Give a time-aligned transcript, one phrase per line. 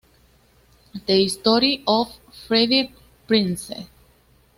[1.05, 2.17] The Story of
[2.47, 2.91] Freddie
[3.27, 3.87] Prinze".